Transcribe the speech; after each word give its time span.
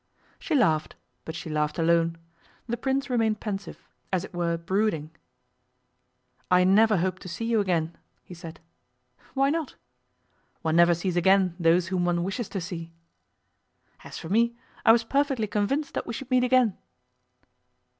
She 0.39 0.55
laughed, 0.55 0.95
but 1.25 1.35
she 1.35 1.47
laughed 1.51 1.77
alone. 1.77 2.17
The 2.65 2.75
Prince 2.75 3.07
remained 3.07 3.39
pensive 3.39 3.77
as 4.11 4.25
it 4.25 4.33
were 4.33 4.57
brooding. 4.57 5.11
'I 6.49 6.63
never 6.63 6.97
hoped 6.97 7.21
to 7.21 7.29
see 7.29 7.45
you 7.45 7.59
again,' 7.59 7.95
he 8.23 8.33
said. 8.33 8.59
'Why 9.35 9.51
not?' 9.51 9.75
'One 10.63 10.75
never 10.75 10.95
sees 10.95 11.15
again 11.17 11.55
those 11.59 11.89
whom 11.89 12.03
one 12.03 12.23
wishes 12.23 12.49
to 12.49 12.59
see.' 12.61 12.91
'As 14.03 14.17
for 14.17 14.29
me, 14.29 14.55
I 14.87 14.91
was 14.91 15.03
perfectly 15.03 15.45
convinced 15.45 15.93
that 15.93 16.07
we 16.07 16.13
should 16.15 16.31
meet 16.31 16.43
again. 16.43 16.79